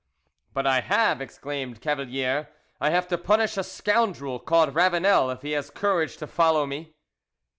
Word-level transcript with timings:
"But 0.55 0.65
I 0.65 0.81
have," 0.81 1.21
exclaimed 1.21 1.79
Cavalier. 1.79 2.49
"I 2.79 2.89
have 2.89 3.07
to 3.09 3.19
punish 3.19 3.55
a 3.55 3.63
scoundrel 3.63 4.39
called 4.39 4.73
Ravanel, 4.73 5.29
if 5.29 5.43
he 5.43 5.51
has 5.51 5.69
courage 5.69 6.17
to 6.17 6.25
follow 6.25 6.65
me." 6.65 6.95